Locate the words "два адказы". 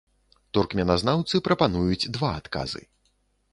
2.17-2.81